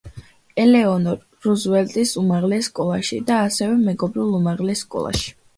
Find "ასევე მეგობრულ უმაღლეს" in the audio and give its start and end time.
3.51-4.87